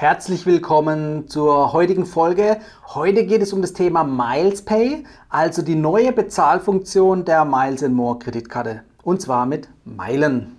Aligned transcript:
Herzlich 0.00 0.46
willkommen 0.46 1.26
zur 1.26 1.72
heutigen 1.72 2.06
Folge. 2.06 2.58
Heute 2.86 3.26
geht 3.26 3.42
es 3.42 3.52
um 3.52 3.62
das 3.62 3.72
Thema 3.72 4.04
Miles 4.04 4.62
Pay, 4.62 5.02
also 5.28 5.60
die 5.60 5.74
neue 5.74 6.12
Bezahlfunktion 6.12 7.24
der 7.24 7.44
Miles 7.44 7.82
More 7.88 8.16
Kreditkarte. 8.16 8.84
Und 9.02 9.20
zwar 9.20 9.44
mit 9.44 9.68
Meilen. 9.84 10.56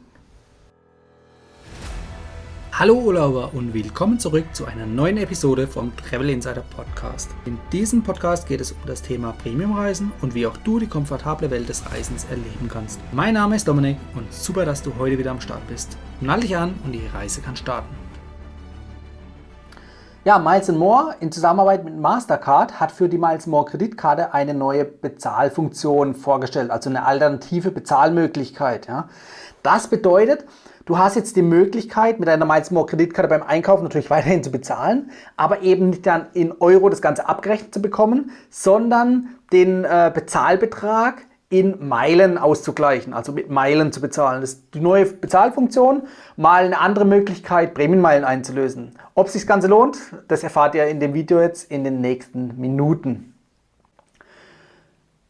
Hallo 2.73 2.95
Urlauber 2.95 3.51
und 3.53 3.73
willkommen 3.73 4.19
zurück 4.19 4.43
zu 4.51 4.65
einer 4.65 4.85
neuen 4.85 5.15
Episode 5.15 5.67
vom 5.67 5.95
Travel 5.95 6.31
Insider 6.31 6.65
Podcast. 6.75 7.29
In 7.45 7.57
diesem 7.71 8.03
Podcast 8.03 8.45
geht 8.45 8.59
es 8.59 8.73
um 8.73 8.79
das 8.87 9.01
Thema 9.01 9.31
Premiumreisen 9.41 10.11
und 10.21 10.35
wie 10.35 10.47
auch 10.47 10.57
du 10.57 10.79
die 10.79 10.87
komfortable 10.87 11.49
Welt 11.49 11.69
des 11.69 11.89
Reisens 11.89 12.25
erleben 12.29 12.67
kannst. 12.67 12.99
Mein 13.13 13.35
Name 13.35 13.55
ist 13.55 13.69
Dominik 13.69 13.95
und 14.15 14.33
super, 14.33 14.65
dass 14.65 14.83
du 14.83 14.91
heute 14.99 15.17
wieder 15.17 15.31
am 15.31 15.39
Start 15.39 15.65
bist. 15.69 15.95
Nall 16.19 16.41
dich 16.41 16.57
an 16.57 16.73
und 16.83 16.91
die 16.91 17.07
Reise 17.13 17.39
kann 17.39 17.55
starten. 17.55 18.08
Ja, 20.29 20.37
Miles 20.37 20.67
More 20.67 21.15
in 21.21 21.31
Zusammenarbeit 21.31 21.83
mit 21.83 21.97
Mastercard 21.97 22.79
hat 22.79 22.91
für 22.91 23.09
die 23.09 23.17
Miles 23.17 23.47
More 23.47 23.65
Kreditkarte 23.65 24.31
eine 24.31 24.53
neue 24.53 24.85
Bezahlfunktion 24.85 26.13
vorgestellt, 26.13 26.69
also 26.69 26.87
eine 26.91 27.03
alternative 27.03 27.71
Bezahlmöglichkeit. 27.71 28.85
Ja. 28.85 29.09
Das 29.63 29.87
bedeutet, 29.87 30.45
du 30.85 30.99
hast 30.99 31.15
jetzt 31.15 31.35
die 31.35 31.41
Möglichkeit, 31.41 32.19
mit 32.19 32.29
deiner 32.29 32.45
Miles 32.45 32.69
More 32.69 32.85
Kreditkarte 32.85 33.27
beim 33.27 33.41
Einkaufen 33.41 33.81
natürlich 33.81 34.11
weiterhin 34.11 34.43
zu 34.43 34.51
bezahlen, 34.51 35.09
aber 35.35 35.63
eben 35.63 35.89
nicht 35.89 36.05
dann 36.05 36.27
in 36.33 36.53
Euro 36.59 36.89
das 36.89 37.01
Ganze 37.01 37.27
abgerechnet 37.27 37.73
zu 37.73 37.81
bekommen, 37.81 38.29
sondern 38.51 39.29
den 39.51 39.83
äh, 39.83 40.11
Bezahlbetrag 40.13 41.23
in 41.49 41.87
Meilen 41.87 42.37
auszugleichen, 42.37 43.13
also 43.13 43.31
mit 43.31 43.49
Meilen 43.49 43.91
zu 43.91 44.01
bezahlen. 44.01 44.41
Das 44.41 44.53
ist 44.53 44.73
die 44.75 44.79
neue 44.79 45.05
Bezahlfunktion, 45.05 46.03
mal 46.37 46.65
eine 46.65 46.79
andere 46.79 47.05
Möglichkeit, 47.05 47.73
Prämienmeilen 47.73 48.23
einzulösen. 48.23 48.91
Ob 49.15 49.29
sich 49.29 49.41
das 49.41 49.47
Ganze 49.47 49.67
lohnt, 49.67 49.97
das 50.27 50.43
erfahrt 50.43 50.75
ihr 50.75 50.85
in 50.87 50.99
dem 50.99 51.13
Video 51.15 51.41
jetzt 51.41 51.71
in 51.71 51.83
den 51.83 52.01
nächsten 52.01 52.59
Minuten. 52.59 53.28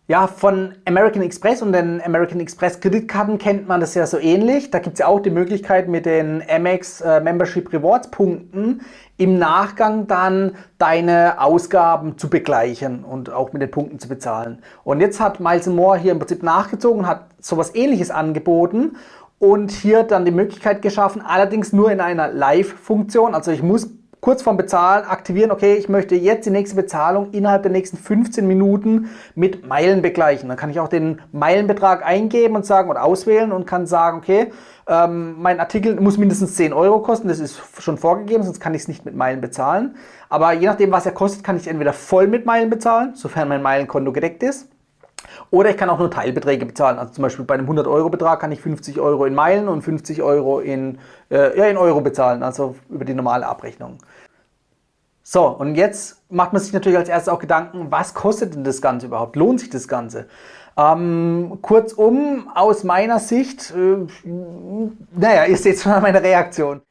Ja, 0.10 0.26
von 0.26 0.74
American 0.86 1.22
Express 1.22 1.62
und 1.62 1.72
den 1.72 2.02
American 2.04 2.40
Express 2.40 2.80
Kreditkarten 2.80 3.38
kennt 3.38 3.68
man 3.68 3.80
das 3.80 3.94
ja 3.94 4.08
so 4.08 4.18
ähnlich. 4.18 4.72
Da 4.72 4.80
gibt 4.80 4.94
es 4.94 5.02
ja 5.02 5.06
auch 5.06 5.20
die 5.20 5.30
Möglichkeit 5.30 5.88
mit 5.88 6.08
den 6.08 6.42
Amex 6.50 7.02
äh, 7.02 7.22
Membership 7.22 7.72
Rewards 7.72 8.10
Punkten 8.10 8.82
im 9.18 9.38
Nachgang 9.38 10.08
dann 10.08 10.54
deine 10.80 11.40
Ausgaben 11.40 12.18
zu 12.18 12.28
begleichen 12.28 13.04
und 13.04 13.32
auch 13.32 13.54
mit 13.54 13.62
den 13.62 13.70
Punkten 13.70 14.00
zu 14.00 14.10
bezahlen. 14.10 14.64
Und 14.84 15.00
jetzt 15.00 15.20
hat 15.20 15.40
Miles 15.40 15.68
More 15.68 16.00
hier 16.00 16.14
im 16.14 16.18
Prinzip 16.18 16.42
nachgezogen, 16.42 17.06
hat 17.06 17.28
sowas 17.40 17.76
ähnliches 17.76 18.10
angeboten 18.10 18.96
und 19.38 19.70
hier 19.70 20.02
dann 20.02 20.26
die 20.26 20.32
Möglichkeit 20.32 20.82
geschaffen, 20.82 21.22
allerdings 21.22 21.72
nur 21.72 21.92
in 21.92 22.02
einer 22.02 22.30
Live-Funktion. 22.30 23.36
Also 23.36 23.52
ich 23.52 23.62
muss 23.62 23.88
kurz 24.22 24.42
vorm 24.42 24.58
Bezahlen 24.58 25.06
aktivieren, 25.06 25.52
okay, 25.52 25.76
ich 25.76 25.90
möchte 25.90 26.16
jetzt 26.16 26.46
die 26.46 26.52
nächste 26.52 26.76
Bezahlung 26.76 27.32
innerhalb 27.32 27.64
der 27.64 27.72
nächsten 27.72 27.98
15 27.98 28.46
Minuten 28.48 29.10
mit 29.36 29.68
Meilen 29.68 30.02
begleichen. 30.02 30.50
Dann 30.50 30.58
kann 30.58 30.70
ich 30.70 30.80
auch 30.80 30.90
den 30.90 31.22
Meilenbetrag 31.32 32.06
eingeben 32.06 32.56
und 32.56 32.66
sagen 32.66 32.90
oder 32.90 33.04
auswählen 33.04 33.52
und 33.52 33.66
kann 33.66 33.88
sagen, 33.88 34.18
okay, 34.18 34.52
ähm, 34.88 35.36
mein 35.40 35.60
Artikel 35.60 36.00
muss 36.02 36.18
mindestens 36.18 36.56
10 36.56 36.74
Euro 36.74 37.00
kosten, 37.02 37.28
das 37.28 37.40
ist 37.40 37.62
schon 37.80 37.98
vorgegeben, 37.98 38.44
sonst 38.44 38.60
kann 38.60 38.74
ich 38.74 38.82
es 38.82 38.88
nicht 38.88 39.06
mit 39.06 39.16
Meilen 39.16 39.40
bezahlen. 39.40 39.96
Aber 40.30 40.54
je 40.54 40.66
nachdem, 40.66 40.92
was 40.92 41.06
er 41.06 41.12
kostet, 41.12 41.44
kann 41.44 41.58
ich 41.58 41.68
entweder 41.68 41.94
voll 41.94 42.28
mit 42.28 42.46
Meilen 42.46 42.70
bezahlen, 42.70 43.16
sofern 43.16 43.48
mein 43.48 43.62
Meilenkonto 43.62 44.12
gedeckt 44.12 44.44
ist. 44.44 44.68
Oder 45.52 45.70
ich 45.70 45.78
kann 45.78 45.90
auch 45.90 46.00
nur 46.00 46.12
Teilbeträge 46.12 46.66
bezahlen. 46.66 46.98
Also 47.00 47.14
zum 47.14 47.22
Beispiel 47.24 47.46
bei 47.46 47.56
einem 47.56 47.70
100-Euro-Betrag 47.70 48.40
kann 48.40 48.52
ich 48.52 48.62
50 48.62 49.00
Euro 49.00 49.26
in 49.26 49.36
Meilen 49.36 49.68
und 49.68 49.82
50 49.82 50.22
Euro 50.22 50.60
in, 50.60 51.00
äh, 51.30 51.58
ja, 51.58 51.66
in 51.66 51.78
Euro 51.78 52.02
bezahlen, 52.02 52.44
also 52.44 52.76
über 52.90 53.06
die 53.06 53.14
normale 53.14 53.48
Abrechnung. 53.48 53.98
So, 55.24 55.48
und 55.48 55.76
jetzt 55.76 56.24
macht 56.32 56.54
man 56.54 56.62
sich 56.62 56.74
natürlich 56.74 56.98
als 56.98 57.08
erstes 57.08 57.32
auch 57.32 57.40
Gedanken, 57.40 57.92
was 57.92 58.16
kostet 58.16 58.56
denn 58.56 58.64
das 58.64 58.82
Ganze 58.82 59.06
überhaupt? 59.06 59.36
Lohnt 59.36 59.60
sich 59.60 59.70
das 59.70 59.88
Ganze? 59.88 60.28
Ähm, 60.76 61.60
kurzum, 61.62 62.50
aus 62.56 62.84
meiner 62.84 63.20
Sicht, 63.20 63.72
äh, 63.76 64.08
naja, 65.12 65.46
ihr 65.46 65.58
seht 65.58 65.80
schon 65.80 65.92
an 65.92 66.02
meiner 66.02 66.24
Reaktion. 66.24 66.82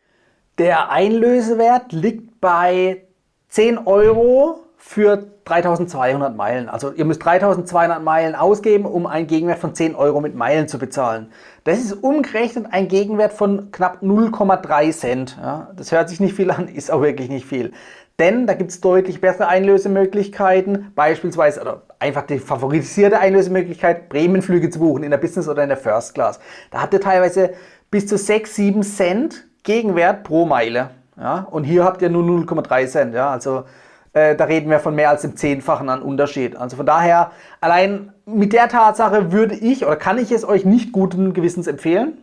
Der 0.59 0.91
Einlösewert 0.91 1.93
liegt 1.93 2.41
bei 2.41 3.05
10 3.49 3.79
Euro 3.79 4.61
für 4.81 5.27
3200 5.45 6.37
Meilen. 6.37 6.69
Also 6.69 6.93
ihr 6.93 7.05
müsst 7.05 7.25
3200 7.25 8.01
Meilen 8.01 8.37
ausgeben, 8.37 8.87
um 8.87 9.07
einen 9.07 9.27
Gegenwert 9.27 9.59
von 9.59 9.75
10 9.75 9.97
Euro 9.97 10.21
mit 10.21 10.37
Meilen 10.37 10.69
zu 10.69 10.79
bezahlen. 10.79 11.33
Das 11.65 11.79
ist 11.79 11.93
umgerechnet 11.93 12.67
ein 12.71 12.87
Gegenwert 12.87 13.33
von 13.33 13.73
knapp 13.73 14.03
0,3 14.03 14.93
Cent. 14.93 15.37
Ja, 15.43 15.73
das 15.77 15.91
hört 15.91 16.09
sich 16.09 16.21
nicht 16.21 16.35
viel 16.35 16.53
an, 16.53 16.69
ist 16.75 16.93
auch 16.93 17.03
wirklich 17.03 17.29
nicht 17.29 17.45
viel. 17.45 17.73
Denn 18.21 18.47
da 18.47 18.55
gibt 18.55 18.71
es 18.71 18.81
deutlich 18.81 19.21
bessere 19.21 19.49
Einlösemöglichkeiten, 19.49 20.93
beispielsweise 20.95 21.61
oder 21.61 21.83
einfach 21.99 22.23
die 22.23 22.39
favorisierte 22.39 23.19
Einlösemöglichkeit, 23.19 24.09
Bremenflüge 24.09 24.71
zu 24.71 24.79
buchen 24.79 25.03
in 25.03 25.11
der 25.11 25.19
Business 25.19 25.49
oder 25.49 25.63
in 25.65 25.69
der 25.69 25.79
First 25.79 26.15
Class. 26.15 26.39
Da 26.71 26.83
habt 26.83 26.95
ihr 26.95 27.01
teilweise 27.01 27.51
bis 27.91 28.07
zu 28.07 28.17
6, 28.17 28.55
7 28.55 28.83
Cent 28.83 29.45
Gegenwert 29.65 30.25
pro 30.25 30.47
Meile. 30.47 30.91
Ja? 31.17 31.47
Und 31.51 31.65
hier 31.65 31.85
habt 31.85 32.01
ihr 32.01 32.11
nur 32.11 32.23
0,3 32.23 32.87
Cent. 32.87 33.15
Ja? 33.15 33.31
Also 33.31 33.65
äh, 34.13 34.35
da 34.37 34.45
reden 34.45 34.71
wir 34.71 34.81
von 34.81 34.95
mehr 34.95 35.11
als 35.11 35.23
dem 35.23 35.37
Zehnfachen 35.37 35.89
an 35.89 36.03
Unterschied. 36.03 36.57
Also 36.57 36.77
von 36.77 36.87
daher, 36.87 37.33
allein 37.61 38.13
mit 38.27 38.53
der 38.53 38.69
Tatsache 38.69 39.33
würde 39.33 39.55
ich 39.55 39.85
oder 39.85 39.97
kann 39.97 40.19
ich 40.19 40.33
es 40.33 40.47
euch 40.47 40.65
nicht 40.65 40.93
guten 40.93 41.33
Gewissens 41.33 41.67
empfehlen. 41.67 42.19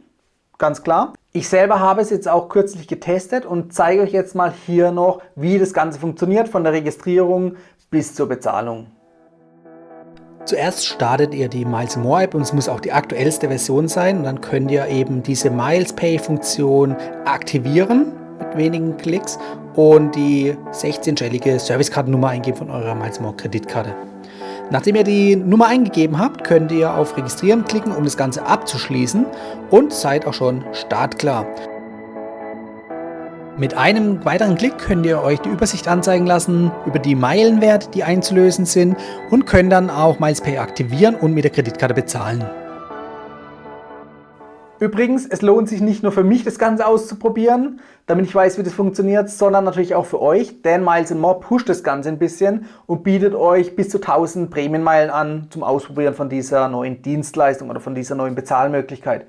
Ganz 0.58 0.84
klar. 0.84 1.14
Ich 1.34 1.50
selber 1.50 1.80
habe 1.80 2.02
es 2.02 2.10
jetzt 2.10 2.30
auch 2.30 2.48
kürzlich 2.48 2.88
getestet 2.88 3.46
und 3.46 3.74
zeige 3.74 4.02
euch 4.02 4.12
jetzt 4.12 4.36
mal 4.36 4.54
hier 4.66 4.92
noch, 4.92 5.22
wie 5.36 5.60
das 5.60 5.74
Ganze 5.74 6.00
funktioniert, 6.00 6.48
von 6.48 6.64
der 6.64 6.72
Registrierung 6.72 7.58
bis 7.92 8.16
zur 8.16 8.30
Bezahlung. 8.30 8.88
Zuerst 10.46 10.86
startet 10.86 11.34
ihr 11.34 11.50
die 11.50 11.66
Miles 11.66 11.98
More 11.98 12.24
App 12.24 12.36
und 12.36 12.42
es 12.42 12.54
muss 12.54 12.70
auch 12.70 12.80
die 12.80 12.92
aktuellste 12.92 13.48
Version 13.48 13.88
sein. 13.88 14.20
Und 14.20 14.24
dann 14.26 14.42
könnt 14.42 14.70
ihr 14.70 14.88
eben 14.88 15.24
diese 15.24 15.50
Miles 15.50 15.92
Pay 15.94 16.20
Funktion 16.20 16.96
aktivieren 17.26 18.14
wenigen 18.58 18.98
Klicks 18.98 19.38
und 19.76 20.16
die 20.16 20.56
16-stellige 20.72 21.60
Servicekartennummer 21.60 22.30
eingeben 22.30 22.58
von 22.58 22.70
eurer 22.70 22.96
Milesmore 22.96 23.36
Kreditkarte. 23.36 23.94
Nachdem 24.72 24.96
ihr 24.96 25.04
die 25.04 25.36
Nummer 25.36 25.68
eingegeben 25.68 26.18
habt, 26.18 26.44
könnt 26.44 26.72
ihr 26.72 26.94
auf 26.94 27.16
Registrieren 27.18 27.66
klicken, 27.66 27.92
um 27.92 28.04
das 28.04 28.18
Ganze 28.18 28.46
abzuschließen 28.46 29.26
und 29.70 29.94
seid 29.94 30.26
auch 30.26 30.34
schon 30.34 30.64
startklar. 30.74 31.46
Mit 33.58 33.78
einem 33.78 34.26
weiteren 34.26 34.56
Klick 34.56 34.78
könnt 34.80 35.06
ihr 35.06 35.22
euch 35.22 35.40
die 35.40 35.50
Übersicht 35.50 35.88
anzeigen 35.88 36.26
lassen 36.26 36.72
über 36.86 37.00
die 37.00 37.16
Meilenwerte, 37.16 37.90
die 37.92 38.04
einzulösen 38.04 38.66
sind 38.66 38.98
und 39.30 39.46
könnt 39.46 39.72
dann 39.72 39.90
auch 39.90 40.20
MilesPay 40.20 40.58
aktivieren 40.58 41.16
und 41.16 41.34
mit 41.34 41.46
der 41.46 41.52
Kreditkarte 41.52 41.94
bezahlen. 41.94 42.44
Übrigens, 44.80 45.26
es 45.26 45.42
lohnt 45.42 45.70
sich 45.70 45.80
nicht 45.80 46.04
nur 46.04 46.12
für 46.12 46.24
mich, 46.24 46.44
das 46.44 46.60
Ganze 46.60 46.86
auszuprobieren, 46.86 47.80
damit 48.08 48.26
ich 48.26 48.36
weiß, 48.36 48.58
wie 48.58 48.64
das 48.64 48.74
funktioniert, 48.74 49.30
sondern 49.30 49.64
natürlich 49.64 49.96
auch 49.96 50.06
für 50.06 50.22
euch, 50.22 50.62
denn 50.64 50.84
Miles 50.84 51.14
More 51.14 51.40
pusht 51.40 51.70
das 51.70 51.82
Ganze 51.82 52.10
ein 52.10 52.20
bisschen 52.20 52.66
und 52.86 53.04
bietet 53.04 53.36
euch 53.36 53.78
bis 53.78 53.90
zu 53.90 54.00
1000 54.00 54.52
Prämienmeilen 54.52 55.10
an 55.10 55.48
zum 55.50 55.64
Ausprobieren 55.64 56.14
von 56.14 56.28
dieser 56.28 56.68
neuen 56.68 57.02
Dienstleistung 57.02 57.70
oder 57.70 57.80
von 57.80 57.96
dieser 57.96 58.16
neuen 58.16 58.36
Bezahlmöglichkeit. 58.36 59.26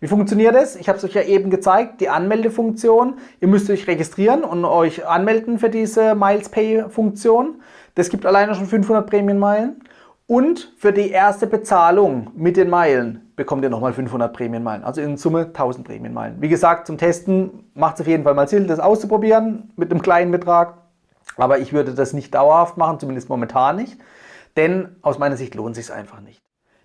Wie 0.00 0.06
funktioniert 0.06 0.54
es? 0.54 0.76
Ich 0.76 0.88
habe 0.88 0.98
es 0.98 1.04
euch 1.04 1.14
ja 1.14 1.22
eben 1.22 1.50
gezeigt, 1.50 2.00
die 2.00 2.08
Anmeldefunktion. 2.08 3.14
Ihr 3.40 3.48
müsst 3.48 3.68
euch 3.70 3.86
registrieren 3.86 4.44
und 4.44 4.64
euch 4.64 5.06
anmelden 5.06 5.58
für 5.58 5.70
diese 5.70 6.14
Miles 6.14 6.50
Pay 6.50 6.84
Funktion. 6.88 7.60
Das 7.94 8.08
gibt 8.08 8.24
alleine 8.26 8.54
schon 8.54 8.66
500 8.66 9.08
Prämienmeilen. 9.08 9.82
Und 10.26 10.72
für 10.78 10.92
die 10.92 11.10
erste 11.10 11.46
Bezahlung 11.46 12.30
mit 12.34 12.56
den 12.56 12.70
Meilen 12.70 13.29
bekommt 13.40 13.64
ihr 13.64 13.70
nochmal 13.70 13.94
500 13.94 14.34
Prämienmeilen. 14.34 14.84
Also 14.84 15.00
in 15.00 15.16
Summe 15.16 15.46
1000 15.46 15.86
Prämienmeilen. 15.86 16.42
Wie 16.42 16.50
gesagt, 16.50 16.86
zum 16.86 16.98
Testen 16.98 17.70
macht 17.72 17.94
es 17.94 18.02
auf 18.02 18.06
jeden 18.06 18.22
Fall 18.22 18.34
mal 18.34 18.46
Sinn, 18.46 18.66
das 18.66 18.80
auszuprobieren 18.80 19.72
mit 19.76 19.90
einem 19.90 20.02
kleinen 20.02 20.30
Betrag. 20.30 20.74
Aber 21.38 21.58
ich 21.58 21.72
würde 21.72 21.94
das 21.94 22.12
nicht 22.12 22.34
dauerhaft 22.34 22.76
machen, 22.76 23.00
zumindest 23.00 23.30
momentan 23.30 23.76
nicht. 23.76 23.98
Denn 24.58 24.94
aus 25.00 25.18
meiner 25.18 25.38
Sicht 25.38 25.54
lohnt 25.54 25.74
es 25.78 25.86
sich 25.86 25.96
einfach 25.96 26.20
nicht. 26.20 26.42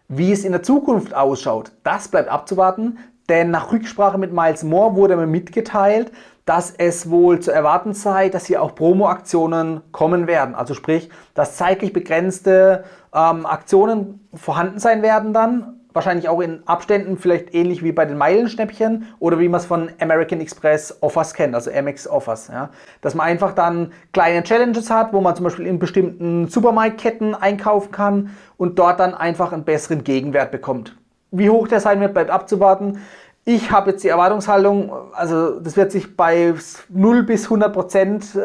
Wie 0.08 0.32
es 0.32 0.46
in 0.46 0.54
der 0.54 0.64
Zukunft 0.64 1.14
ausschaut, 1.14 1.74
das 1.84 2.08
bleibt 2.08 2.30
abzuwarten. 2.30 3.00
Denn 3.28 3.52
nach 3.52 3.74
Rücksprache 3.74 4.18
mit 4.18 4.32
Miles 4.32 4.64
Moore 4.64 4.96
wurde 4.96 5.18
mir 5.18 5.28
mitgeteilt, 5.28 6.14
dass 6.46 6.72
es 6.72 7.10
wohl 7.10 7.42
zu 7.42 7.52
erwarten 7.52 7.94
sei, 7.94 8.30
dass 8.30 8.46
hier 8.46 8.62
auch 8.62 8.76
Promo-Aktionen 8.76 9.82
kommen 9.92 10.26
werden. 10.26 10.56
Also 10.56 10.74
sprich, 10.74 11.10
dass 11.34 11.58
zeitlich 11.58 11.92
begrenzte 11.92 12.86
ähm, 13.14 13.46
Aktionen 13.46 14.30
vorhanden 14.34 14.80
sein 14.80 15.02
werden 15.02 15.34
dann. 15.34 15.75
Wahrscheinlich 15.96 16.28
auch 16.28 16.42
in 16.42 16.62
Abständen, 16.68 17.18
vielleicht 17.18 17.56
ähnlich 17.56 17.82
wie 17.82 17.94
bei 17.94 18.04
den 18.04 18.18
Meilenschnäppchen 18.18 19.08
oder 19.20 19.40
wie 19.40 19.48
man 19.48 19.62
es 19.62 19.66
von 19.66 19.90
American 20.02 20.42
Express 20.42 20.98
Offers 21.00 21.34
kennt, 21.34 21.56
also 21.56 21.72
MX 21.72 22.10
Offers. 22.10 22.50
Ja. 22.50 22.70
Dass 23.00 23.16
man 23.16 23.26
einfach 23.28 23.54
dann 23.54 23.94
kleine 24.12 24.44
Challenges 24.44 24.90
hat, 24.90 25.14
wo 25.14 25.22
man 25.22 25.38
zum 25.38 25.46
Beispiel 25.46 25.66
in 25.66 25.80
bestimmten 25.80 26.50
Supermarktketten 26.50 27.34
einkaufen 27.34 27.94
kann 27.94 28.32
und 28.58 28.78
dort 28.78 29.00
dann 29.00 29.14
einfach 29.14 29.54
einen 29.54 29.64
besseren 29.64 30.04
Gegenwert 30.04 30.52
bekommt. 30.52 30.98
Wie 31.32 31.50
hoch 31.50 31.70
der 31.70 31.80
sein 31.80 32.02
wird, 32.02 32.14
bleibt 32.14 32.30
abzuwarten. 32.30 33.00
Ich 33.46 33.72
habe 33.72 33.92
jetzt 33.92 34.04
die 34.04 34.10
Erwartungshaltung, 34.10 34.92
also 35.14 35.62
das 35.62 35.78
wird 35.78 35.94
sich 35.94 36.18
bei 36.18 36.56
0 36.90 37.24
bis 37.24 37.46
100 37.46 37.72
Prozent 37.72 38.36
äh, 38.36 38.40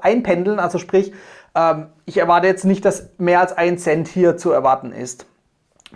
einpendeln. 0.00 0.58
Also 0.58 0.78
sprich, 0.78 1.12
ähm, 1.54 1.88
ich 2.06 2.16
erwarte 2.16 2.46
jetzt 2.46 2.64
nicht, 2.64 2.86
dass 2.86 3.10
mehr 3.18 3.40
als 3.40 3.54
ein 3.54 3.76
Cent 3.76 4.08
hier 4.08 4.38
zu 4.38 4.50
erwarten 4.50 4.92
ist 4.92 5.26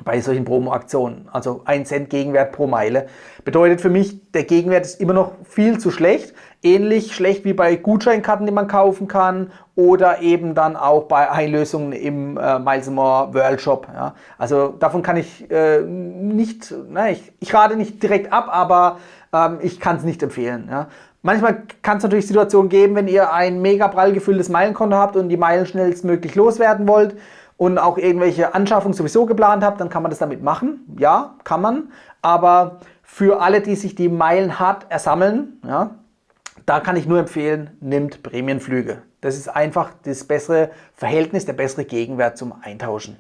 bei 0.04 0.20
solchen 0.20 0.44
Promo-Aktionen. 0.44 1.28
Also 1.32 1.62
ein 1.64 1.84
Cent 1.84 2.10
Gegenwert 2.10 2.52
pro 2.52 2.66
Meile. 2.66 3.06
Bedeutet 3.44 3.80
für 3.80 3.90
mich, 3.90 4.30
der 4.32 4.44
Gegenwert 4.44 4.84
ist 4.84 5.00
immer 5.00 5.12
noch 5.12 5.32
viel 5.44 5.78
zu 5.78 5.90
schlecht. 5.90 6.34
Ähnlich 6.62 7.14
schlecht 7.14 7.44
wie 7.44 7.54
bei 7.54 7.76
Gutscheinkarten, 7.76 8.46
die 8.46 8.52
man 8.52 8.68
kaufen 8.68 9.08
kann 9.08 9.50
oder 9.74 10.20
eben 10.20 10.54
dann 10.54 10.76
auch 10.76 11.04
bei 11.04 11.30
Einlösungen 11.30 11.92
im 11.92 12.36
äh, 12.36 12.58
Miles 12.58 12.88
More 12.90 13.34
World 13.34 13.60
Shop. 13.60 13.88
Ja. 13.92 14.14
Also 14.38 14.68
davon 14.68 15.02
kann 15.02 15.16
ich 15.16 15.50
äh, 15.50 15.80
nicht, 15.80 16.72
na, 16.88 17.10
ich, 17.10 17.32
ich 17.40 17.52
rate 17.52 17.76
nicht 17.76 18.02
direkt 18.02 18.32
ab, 18.32 18.48
aber 18.50 18.98
ähm, 19.32 19.58
ich 19.62 19.80
kann 19.80 19.96
es 19.96 20.04
nicht 20.04 20.22
empfehlen. 20.22 20.68
Ja. 20.70 20.88
Manchmal 21.22 21.62
kann 21.82 21.98
es 21.98 22.02
natürlich 22.02 22.26
Situationen 22.26 22.68
geben, 22.68 22.94
wenn 22.94 23.08
ihr 23.08 23.32
ein 23.32 23.60
mega 23.60 23.88
prall 23.88 24.12
gefülltes 24.12 24.48
Meilenkonto 24.48 24.96
habt 24.96 25.16
und 25.16 25.28
die 25.28 25.36
Meilen 25.36 25.66
schnellstmöglich 25.66 26.34
loswerden 26.34 26.86
wollt 26.86 27.16
und 27.60 27.76
auch 27.76 27.98
irgendwelche 27.98 28.54
Anschaffungen 28.54 28.94
sowieso 28.94 29.26
geplant 29.26 29.62
habt, 29.62 29.82
dann 29.82 29.90
kann 29.90 30.02
man 30.02 30.08
das 30.08 30.18
damit 30.18 30.42
machen. 30.42 30.80
Ja, 30.98 31.34
kann 31.44 31.60
man. 31.60 31.92
Aber 32.22 32.80
für 33.02 33.42
alle, 33.42 33.60
die 33.60 33.76
sich 33.76 33.94
die 33.94 34.08
Meilen 34.08 34.58
hart 34.58 34.86
ersammeln, 34.88 35.60
ja, 35.66 35.90
da 36.64 36.80
kann 36.80 36.96
ich 36.96 37.06
nur 37.06 37.18
empfehlen, 37.18 37.76
nimmt 37.80 38.22
Prämienflüge. 38.22 39.02
Das 39.20 39.36
ist 39.36 39.48
einfach 39.48 39.90
das 40.04 40.24
bessere 40.24 40.70
Verhältnis, 40.94 41.44
der 41.44 41.52
bessere 41.52 41.84
Gegenwert 41.84 42.38
zum 42.38 42.54
Eintauschen. 42.62 43.18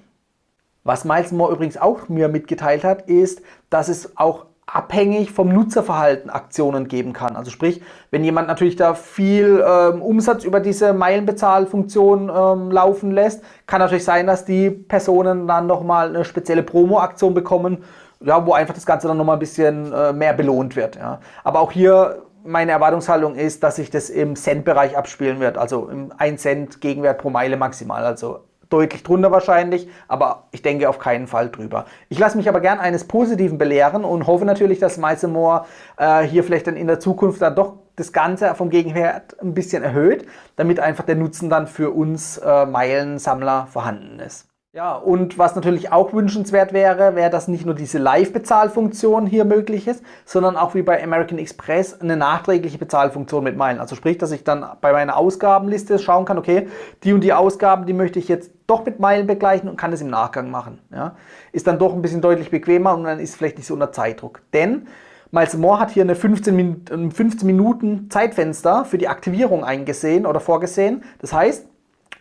Was 0.84 1.04
Miles 1.04 1.32
More 1.32 1.52
übrigens 1.52 1.76
auch 1.76 2.08
mir 2.08 2.28
mitgeteilt 2.28 2.82
hat, 2.82 3.10
ist, 3.10 3.42
dass 3.68 3.90
es 3.90 4.16
auch 4.16 4.46
abhängig 4.72 5.32
vom 5.32 5.48
Nutzerverhalten 5.48 6.30
Aktionen 6.30 6.86
geben 6.86 7.12
kann. 7.12 7.36
Also 7.36 7.50
sprich, 7.50 7.82
wenn 8.10 8.22
jemand 8.22 8.48
natürlich 8.48 8.76
da 8.76 8.94
viel 8.94 9.64
ähm, 9.66 10.00
Umsatz 10.00 10.44
über 10.44 10.60
diese 10.60 10.92
Meilenbezahlfunktion 10.92 12.30
ähm, 12.34 12.70
laufen 12.70 13.10
lässt, 13.10 13.42
kann 13.66 13.80
natürlich 13.80 14.04
sein, 14.04 14.26
dass 14.26 14.44
die 14.44 14.70
Personen 14.70 15.48
dann 15.48 15.66
nochmal 15.66 16.10
eine 16.10 16.24
spezielle 16.24 16.62
Promo-Aktion 16.62 17.34
bekommen, 17.34 17.84
ja, 18.20 18.46
wo 18.46 18.52
einfach 18.52 18.74
das 18.74 18.86
Ganze 18.86 19.08
dann 19.08 19.16
nochmal 19.16 19.36
ein 19.36 19.40
bisschen 19.40 19.92
äh, 19.92 20.12
mehr 20.12 20.34
belohnt 20.34 20.76
wird. 20.76 20.96
Ja. 20.96 21.20
Aber 21.42 21.60
auch 21.60 21.72
hier 21.72 22.22
meine 22.44 22.72
Erwartungshaltung 22.72 23.34
ist, 23.34 23.62
dass 23.62 23.76
sich 23.76 23.90
das 23.90 24.08
im 24.08 24.36
Cent-Bereich 24.36 24.96
abspielen 24.96 25.40
wird, 25.40 25.58
also 25.58 25.88
im 25.88 26.12
1 26.16 26.40
Cent 26.40 26.80
Gegenwert 26.80 27.18
pro 27.18 27.30
Meile 27.30 27.56
maximal. 27.56 28.04
Also 28.04 28.40
deutlich 28.70 29.02
drunter 29.02 29.30
wahrscheinlich, 29.30 29.88
aber 30.08 30.44
ich 30.52 30.62
denke 30.62 30.88
auf 30.88 30.98
keinen 30.98 31.26
Fall 31.26 31.50
drüber. 31.50 31.84
Ich 32.08 32.18
lasse 32.18 32.36
mich 32.36 32.48
aber 32.48 32.60
gern 32.60 32.78
eines 32.78 33.04
Positiven 33.04 33.58
belehren 33.58 34.04
und 34.04 34.26
hoffe 34.26 34.44
natürlich, 34.44 34.78
dass 34.78 34.96
Meisemore 34.96 35.66
äh, 35.98 36.22
hier 36.22 36.44
vielleicht 36.44 36.66
dann 36.66 36.76
in 36.76 36.86
der 36.86 37.00
Zukunft 37.00 37.42
dann 37.42 37.54
doch 37.54 37.74
das 37.96 38.12
Ganze 38.12 38.54
vom 38.54 38.70
Gegenwert 38.70 39.38
ein 39.40 39.52
bisschen 39.52 39.82
erhöht, 39.82 40.26
damit 40.56 40.80
einfach 40.80 41.04
der 41.04 41.16
Nutzen 41.16 41.50
dann 41.50 41.66
für 41.66 41.90
uns 41.90 42.38
äh, 42.38 42.64
Meilensammler 42.64 43.66
vorhanden 43.66 44.20
ist. 44.20 44.49
Ja, 44.72 44.94
und 44.94 45.36
was 45.36 45.56
natürlich 45.56 45.90
auch 45.90 46.12
wünschenswert 46.12 46.72
wäre, 46.72 47.16
wäre, 47.16 47.28
dass 47.28 47.48
nicht 47.48 47.66
nur 47.66 47.74
diese 47.74 47.98
Live-Bezahlfunktion 47.98 49.26
hier 49.26 49.44
möglich 49.44 49.88
ist, 49.88 50.04
sondern 50.24 50.56
auch 50.56 50.76
wie 50.76 50.82
bei 50.82 51.02
American 51.02 51.40
Express 51.40 52.00
eine 52.00 52.16
nachträgliche 52.16 52.78
Bezahlfunktion 52.78 53.42
mit 53.42 53.56
Meilen. 53.56 53.80
Also 53.80 53.96
sprich, 53.96 54.18
dass 54.18 54.30
ich 54.30 54.44
dann 54.44 54.64
bei 54.80 54.92
meiner 54.92 55.16
Ausgabenliste 55.16 55.98
schauen 55.98 56.24
kann, 56.24 56.38
okay, 56.38 56.68
die 57.02 57.12
und 57.12 57.24
die 57.24 57.32
Ausgaben, 57.32 57.84
die 57.84 57.92
möchte 57.92 58.20
ich 58.20 58.28
jetzt 58.28 58.52
doch 58.68 58.84
mit 58.86 59.00
Meilen 59.00 59.26
begleichen 59.26 59.68
und 59.68 59.76
kann 59.76 59.90
das 59.90 60.02
im 60.02 60.08
Nachgang 60.08 60.52
machen. 60.52 60.78
Ja. 60.94 61.16
Ist 61.50 61.66
dann 61.66 61.80
doch 61.80 61.92
ein 61.92 62.00
bisschen 62.00 62.20
deutlich 62.20 62.52
bequemer 62.52 62.94
und 62.94 63.02
dann 63.02 63.18
ist 63.18 63.34
vielleicht 63.34 63.58
nicht 63.58 63.66
so 63.66 63.74
unter 63.74 63.90
Zeitdruck. 63.90 64.40
Denn 64.52 64.86
Miles 65.32 65.56
More 65.56 65.80
hat 65.80 65.90
hier 65.90 66.04
eine 66.04 66.14
15, 66.14 66.54
Min 66.54 67.10
15 67.12 67.44
Minuten 67.44 68.08
Zeitfenster 68.08 68.84
für 68.84 68.98
die 68.98 69.08
Aktivierung 69.08 69.64
eingesehen 69.64 70.26
oder 70.26 70.38
vorgesehen. 70.38 71.02
Das 71.18 71.32
heißt, 71.32 71.66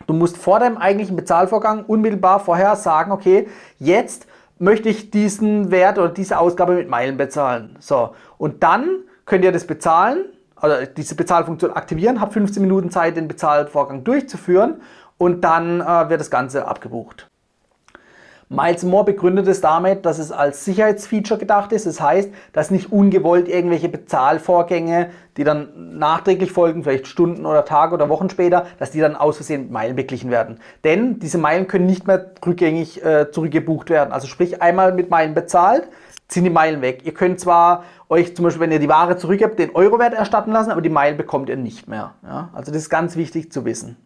Du 0.06 0.14
musst 0.14 0.36
vor 0.36 0.58
deinem 0.58 0.76
eigentlichen 0.76 1.16
Bezahlvorgang 1.16 1.84
unmittelbar 1.84 2.40
vorher 2.40 2.76
sagen, 2.76 3.12
okay, 3.12 3.48
jetzt 3.78 4.26
möchte 4.58 4.88
ich 4.88 5.10
diesen 5.10 5.70
Wert 5.70 5.98
oder 5.98 6.08
diese 6.08 6.38
Ausgabe 6.38 6.74
mit 6.74 6.88
Meilen 6.88 7.16
bezahlen. 7.16 7.76
So, 7.80 8.14
und 8.38 8.62
dann 8.62 9.04
könnt 9.24 9.44
ihr 9.44 9.52
das 9.52 9.66
bezahlen, 9.66 10.24
oder 10.62 10.84
diese 10.84 11.14
Bezahlfunktion 11.14 11.72
aktivieren, 11.72 12.20
habt 12.20 12.34
15 12.34 12.62
Minuten 12.62 12.90
Zeit, 12.90 13.16
den 13.16 13.28
Bezahlvorgang 13.28 14.04
durchzuführen 14.04 14.82
und 15.16 15.42
dann 15.42 15.80
äh, 15.80 16.10
wird 16.10 16.20
das 16.20 16.30
Ganze 16.30 16.66
abgebucht. 16.66 17.29
Miles 18.52 18.82
More 18.82 19.04
begründet 19.04 19.46
es 19.46 19.60
damit, 19.60 20.04
dass 20.04 20.18
es 20.18 20.32
als 20.32 20.64
Sicherheitsfeature 20.64 21.38
gedacht 21.38 21.70
ist. 21.70 21.86
Das 21.86 22.00
heißt, 22.00 22.30
dass 22.52 22.72
nicht 22.72 22.90
ungewollt 22.90 23.46
irgendwelche 23.46 23.88
Bezahlvorgänge, 23.88 25.10
die 25.36 25.44
dann 25.44 25.68
nachträglich 25.96 26.50
folgen, 26.50 26.82
vielleicht 26.82 27.06
Stunden 27.06 27.46
oder 27.46 27.64
Tage 27.64 27.94
oder 27.94 28.08
Wochen 28.08 28.28
später, 28.28 28.66
dass 28.80 28.90
die 28.90 28.98
dann 28.98 29.14
aus 29.14 29.36
Versehen 29.36 29.62
mit 29.62 29.70
Meilen 29.70 29.94
beglichen 29.94 30.32
werden. 30.32 30.58
Denn 30.82 31.20
diese 31.20 31.38
Meilen 31.38 31.68
können 31.68 31.86
nicht 31.86 32.08
mehr 32.08 32.32
rückgängig 32.44 33.04
äh, 33.04 33.30
zurückgebucht 33.30 33.88
werden. 33.88 34.12
Also 34.12 34.26
sprich, 34.26 34.60
einmal 34.60 34.94
mit 34.94 35.10
Meilen 35.10 35.34
bezahlt, 35.34 35.88
sind 36.26 36.42
die 36.42 36.50
Meilen 36.50 36.82
weg. 36.82 37.02
Ihr 37.04 37.14
könnt 37.14 37.38
zwar 37.38 37.84
euch 38.08 38.34
zum 38.34 38.44
Beispiel, 38.44 38.62
wenn 38.62 38.72
ihr 38.72 38.80
die 38.80 38.88
Ware 38.88 39.16
zurückgebt, 39.16 39.60
den 39.60 39.76
Eurowert 39.76 40.12
erstatten 40.12 40.50
lassen, 40.50 40.72
aber 40.72 40.80
die 40.80 40.88
Meilen 40.88 41.16
bekommt 41.16 41.48
ihr 41.48 41.56
nicht 41.56 41.86
mehr. 41.86 42.14
Ja? 42.24 42.50
Also 42.52 42.72
das 42.72 42.82
ist 42.82 42.90
ganz 42.90 43.14
wichtig 43.14 43.52
zu 43.52 43.64
wissen. 43.64 43.96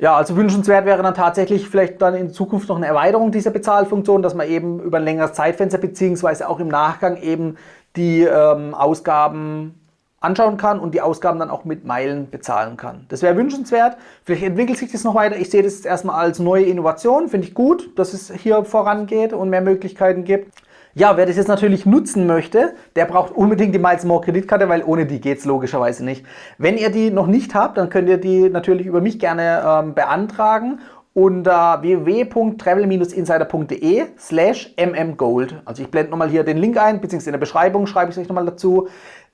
Ja, 0.00 0.16
also 0.16 0.34
wünschenswert 0.34 0.86
wäre 0.86 1.02
dann 1.02 1.14
tatsächlich 1.14 1.68
vielleicht 1.68 2.00
dann 2.00 2.14
in 2.14 2.30
Zukunft 2.30 2.70
noch 2.70 2.76
eine 2.76 2.86
Erweiterung 2.86 3.32
dieser 3.32 3.50
Bezahlfunktion, 3.50 4.22
dass 4.22 4.34
man 4.34 4.48
eben 4.48 4.80
über 4.80 4.96
ein 4.96 5.04
längeres 5.04 5.34
Zeitfenster 5.34 5.76
beziehungsweise 5.76 6.48
auch 6.48 6.58
im 6.58 6.68
Nachgang 6.68 7.18
eben 7.18 7.58
die 7.96 8.22
ähm, 8.22 8.72
Ausgaben 8.72 9.74
anschauen 10.18 10.56
kann 10.56 10.80
und 10.80 10.94
die 10.94 11.02
Ausgaben 11.02 11.38
dann 11.38 11.50
auch 11.50 11.66
mit 11.66 11.84
Meilen 11.84 12.30
bezahlen 12.30 12.78
kann. 12.78 13.04
Das 13.08 13.20
wäre 13.20 13.36
wünschenswert. 13.36 13.98
Vielleicht 14.24 14.44
entwickelt 14.44 14.78
sich 14.78 14.90
das 14.90 15.04
noch 15.04 15.14
weiter. 15.14 15.36
Ich 15.36 15.50
sehe 15.50 15.62
das 15.62 15.74
jetzt 15.74 15.86
erstmal 15.86 16.16
als 16.16 16.38
neue 16.38 16.64
Innovation. 16.64 17.28
Finde 17.28 17.46
ich 17.46 17.54
gut, 17.54 17.98
dass 17.98 18.14
es 18.14 18.32
hier 18.32 18.64
vorangeht 18.64 19.34
und 19.34 19.50
mehr 19.50 19.60
Möglichkeiten 19.60 20.24
gibt. 20.24 20.54
Ja, 20.94 21.16
wer 21.16 21.24
das 21.24 21.36
jetzt 21.36 21.46
natürlich 21.46 21.86
nutzen 21.86 22.26
möchte, 22.26 22.74
der 22.96 23.04
braucht 23.04 23.32
unbedingt 23.32 23.72
die 23.72 23.78
Miles 23.78 24.04
More 24.04 24.24
Kreditkarte, 24.24 24.68
weil 24.68 24.82
ohne 24.82 25.06
die 25.06 25.20
geht 25.20 25.38
es 25.38 25.44
logischerweise 25.44 26.04
nicht. 26.04 26.26
Wenn 26.58 26.76
ihr 26.76 26.90
die 26.90 27.12
noch 27.12 27.28
nicht 27.28 27.54
habt, 27.54 27.78
dann 27.78 27.90
könnt 27.90 28.08
ihr 28.08 28.18
die 28.18 28.50
natürlich 28.50 28.86
über 28.86 29.00
mich 29.00 29.20
gerne 29.20 29.62
ähm, 29.64 29.94
beantragen 29.94 30.80
unter 31.14 31.80
www.travel-insider.de 31.82 34.06
slash 34.18 34.74
mmgold. 34.76 35.62
Also 35.64 35.82
ich 35.82 35.90
blende 35.90 36.10
nochmal 36.10 36.28
hier 36.28 36.42
den 36.42 36.58
Link 36.58 36.76
ein, 36.76 37.00
beziehungsweise 37.00 37.30
in 37.30 37.34
der 37.34 37.38
Beschreibung 37.38 37.86
schreibe 37.86 38.10
ich 38.10 38.16
es 38.16 38.22
euch 38.22 38.28
nochmal 38.28 38.46
dazu. 38.46 38.88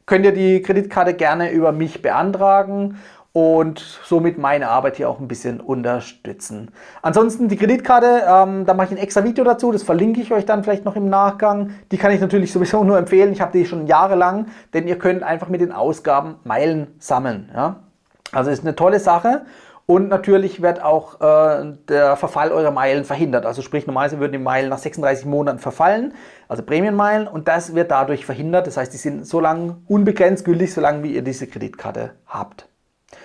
Könnt 0.05 0.27
ihr 0.27 0.33
die 0.33 0.61
Kreditkarte 0.63 1.15
gerne 1.15 1.51
über 1.51 1.73
mich 1.73 2.03
beantragen 2.03 2.99
und 3.37 3.81
somit 4.03 4.39
meine 4.39 4.71
Arbeit 4.71 4.97
hier 4.97 5.11
auch 5.11 5.21
ein 5.21 5.29
bisschen 5.29 5.61
unterstützen. 5.61 6.71
Ansonsten 7.03 7.49
die 7.49 7.59
Kreditkarte, 7.59 8.23
ähm, 8.27 8.65
da 8.65 8.73
mache 8.73 8.87
ich 8.87 8.93
ein 8.93 8.97
extra 8.97 9.25
Video 9.25 9.45
dazu, 9.45 9.73
das 9.73 9.83
verlinke 9.83 10.23
ich 10.23 10.33
euch 10.33 10.47
dann 10.47 10.65
vielleicht 10.65 10.87
noch 10.87 10.97
im 10.97 11.11
Nachgang. 11.11 11.73
Die 11.93 11.99
kann 11.99 12.13
ich 12.13 12.21
natürlich 12.23 12.51
sowieso 12.51 12.83
nur 12.85 12.97
empfehlen, 12.97 13.33
ich 13.33 13.43
habe 13.43 13.53
die 13.53 13.67
schon 13.67 13.87
jahrelang, 13.87 14.47
denn 14.73 14.89
ihr 14.89 14.97
könnt 14.97 15.23
einfach 15.23 15.51
mit 15.51 15.61
den 15.61 15.71
Ausgaben 15.71 16.37
Meilen 16.45 16.95
sammeln. 16.99 17.51
Ja? 17.55 17.81
Also 18.33 18.51
ist 18.51 18.63
eine 18.63 18.75
tolle 18.75 19.01
Sache. 19.01 19.43
Und 19.85 20.09
natürlich 20.09 20.63
wird 20.63 20.83
auch 20.83 21.21
äh, 21.21 21.75
der 21.91 22.17
Verfall 22.17 22.53
eurer 22.53 22.71
Meilen 22.71 23.05
verhindert. 23.05 23.45
Also 23.45 23.61
sprich, 23.61 23.87
normalerweise 23.87 24.19
würden 24.19 24.33
die 24.33 24.39
Meilen 24.39 24.71
nach 24.71 24.79
36 24.79 25.27
Monaten 25.27 25.59
verfallen, 25.59 26.15
also 26.49 26.63
Prämienmeilen, 26.63 27.29
und 27.29 27.49
das 27.49 27.75
wird 27.75 27.91
dadurch 27.91 28.25
verhindert. 28.25 28.67
Das 28.67 28.79
heißt, 28.79 28.95
die 28.95 28.97
sind 28.97 29.27
so 29.27 29.41
lange 29.41 29.77
unbegrenzt 29.89 30.47
gültig, 30.47 30.73
solange 30.73 31.03
wie 31.03 31.15
ihr 31.15 31.23
diese 31.23 31.47
Kreditkarte 31.47 32.13
habt. 32.27 32.67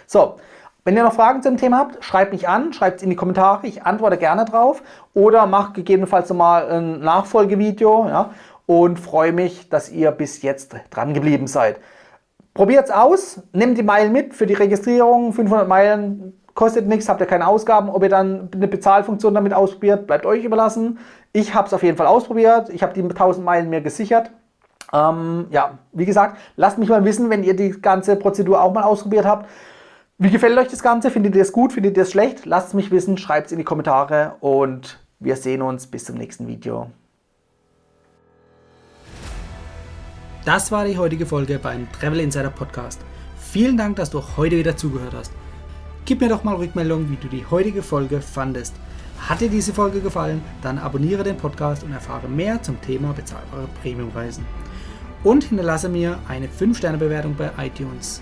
So, 0.08 0.36
wenn 0.84 0.96
ihr 0.96 1.04
noch 1.04 1.14
Fragen 1.14 1.44
zum 1.44 1.58
Thema 1.58 1.78
habt, 1.78 2.04
schreibt 2.04 2.34
mich 2.34 2.50
an, 2.50 2.74
schreibt 2.74 2.98
es 2.98 3.04
in 3.04 3.10
die 3.10 3.16
Kommentare, 3.16 3.68
ich 3.68 3.84
antworte 3.84 4.18
gerne 4.18 4.46
drauf 4.46 4.82
oder 5.14 5.46
macht 5.46 5.76
gegebenenfalls 5.76 6.30
nochmal 6.30 6.70
ein 6.72 7.00
Nachfolgevideo 7.02 8.08
ja, 8.08 8.32
und 8.66 9.00
freue 9.00 9.32
mich, 9.32 9.70
dass 9.70 9.92
ihr 9.92 10.12
bis 10.12 10.42
jetzt 10.42 10.76
dran 10.90 11.14
geblieben 11.14 11.46
seid. 11.46 11.80
Probiert 12.54 12.86
es 12.86 12.92
aus, 12.92 13.42
nehmt 13.54 13.78
die 13.78 13.84
Meilen 13.84 14.12
mit 14.12 14.34
für 14.34 14.48
die 14.48 14.56
Registrierung, 14.56 15.34
500 15.34 15.68
Meilen 15.68 16.34
kostet 16.54 16.88
nichts, 16.88 17.08
habt 17.08 17.22
ihr 17.22 17.28
keine 17.28 17.48
Ausgaben. 17.48 17.90
Ob 17.90 18.04
ihr 18.04 18.10
dann 18.10 18.50
eine 18.54 18.68
Bezahlfunktion 18.68 19.34
damit 19.34 19.54
ausprobiert, 19.54 20.08
bleibt 20.08 20.26
euch 20.26 20.44
überlassen. 20.44 21.00
Ich 21.32 21.54
habe 21.54 21.68
es 21.68 21.74
auf 21.74 21.84
jeden 21.84 21.98
Fall 21.98 22.08
ausprobiert, 22.08 22.70
ich 22.70 22.84
habe 22.84 22.94
die 22.94 23.02
1000 23.02 23.46
Meilen 23.46 23.70
mir 23.70 23.82
gesichert. 23.82 24.32
Ähm, 24.94 25.46
ja, 25.52 25.78
wie 25.94 26.06
gesagt, 26.06 26.38
lasst 26.58 26.78
mich 26.78 26.90
mal 26.90 27.06
wissen, 27.06 27.30
wenn 27.30 27.44
ihr 27.44 27.56
die 27.56 27.70
ganze 27.70 28.18
Prozedur 28.18 28.62
auch 28.62 28.74
mal 28.74 28.84
ausprobiert 28.84 29.26
habt. 29.26 29.48
Wie 30.24 30.30
gefällt 30.30 30.56
euch 30.60 30.68
das 30.68 30.84
Ganze? 30.84 31.10
Findet 31.10 31.36
ihr 31.36 31.42
es 31.42 31.52
gut? 31.52 31.74
Findet 31.74 31.98
ihr 31.98 32.04
es 32.04 32.12
schlecht? 32.12 32.46
Lasst 32.46 32.68
es 32.68 32.74
mich 32.76 32.92
wissen, 32.92 33.18
schreibt 33.18 33.48
es 33.48 33.54
in 33.54 33.58
die 33.58 33.64
Kommentare 33.64 34.36
und 34.40 35.04
wir 35.20 35.36
sehen 35.36 35.64
uns 35.64 35.88
bis 35.88 36.06
zum 36.06 36.16
nächsten 36.16 36.48
Video. 36.48 36.92
Das 40.46 40.72
war 40.72 40.86
die 40.86 40.96
heutige 40.96 41.26
Folge 41.26 41.58
beim 41.58 41.92
Travel 41.92 42.20
Insider 42.20 42.52
Podcast. 42.52 43.02
Vielen 43.36 43.78
Dank, 43.78 43.96
dass 43.96 44.12
du 44.12 44.22
heute 44.38 44.60
wieder 44.60 44.78
zugehört 44.78 45.16
hast. 45.16 45.32
Gib 46.06 46.22
mir 46.22 46.30
doch 46.30 46.44
mal 46.44 46.54
Rückmeldung, 46.56 47.10
wie 47.10 47.16
du 47.16 47.28
die 47.28 47.48
heutige 47.50 47.82
Folge 47.82 48.22
fandest. 48.22 48.76
Hat 49.28 49.42
dir 49.42 49.50
diese 49.50 49.74
Folge 49.74 50.02
gefallen, 50.02 50.44
dann 50.62 50.78
abonniere 50.78 51.24
den 51.24 51.38
Podcast 51.38 51.84
und 51.84 51.94
erfahre 51.94 52.28
mehr 52.28 52.62
zum 52.62 52.80
Thema 52.82 53.12
bezahlbare 53.14 53.68
Premiumreisen. 53.82 54.46
und 55.24 55.46
hinterlasse 55.46 55.90
mir 55.90 56.20
eine 56.28 56.48
5-Sterne-Bewertung 56.48 57.36
bei 57.36 57.50
iTunes. 57.58 58.22